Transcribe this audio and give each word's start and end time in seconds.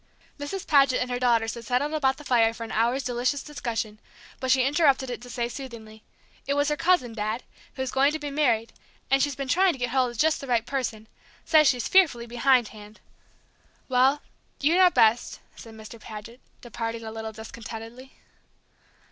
Mrs. 0.39 0.65
Paget 0.65 0.99
and 0.99 1.11
her 1.11 1.19
daughters 1.19 1.53
had 1.53 1.63
settled 1.63 1.93
about 1.93 2.17
the 2.17 2.23
fire 2.23 2.55
for 2.55 2.63
an 2.63 2.71
hour's 2.71 3.03
delicious 3.03 3.43
discussion, 3.43 3.99
but 4.39 4.49
she 4.49 4.63
interrupted 4.65 5.11
it 5.11 5.21
to 5.21 5.29
say 5.29 5.47
soothingly, 5.47 6.01
"It 6.47 6.55
was 6.55 6.69
her 6.69 6.75
cousin, 6.75 7.13
Dad, 7.13 7.43
who's 7.75 7.91
going 7.91 8.11
to 8.11 8.17
be 8.17 8.31
married, 8.31 8.73
and 9.11 9.21
she's 9.21 9.35
been 9.35 9.47
trying 9.47 9.73
to 9.73 9.77
get 9.77 9.91
hold 9.91 10.09
of 10.09 10.17
just 10.17 10.41
the 10.41 10.47
right 10.47 10.65
person 10.65 11.07
she 11.45 11.49
says 11.51 11.67
she's 11.67 11.87
fearfully 11.87 12.25
behindhand" 12.25 12.99
"Well, 13.89 14.23
you 14.59 14.73
know 14.75 14.89
best," 14.89 15.39
said 15.55 15.75
Mr. 15.75 15.99
Paget, 16.01 16.41
departing 16.61 17.03
a 17.03 17.11
little 17.11 17.31
discontentedly. 17.31 18.13